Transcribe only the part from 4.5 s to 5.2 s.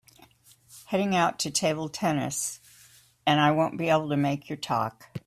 talk.